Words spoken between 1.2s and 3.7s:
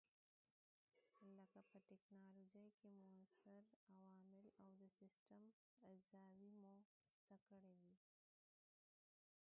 لکه په ټېکنالوجۍ کې موثر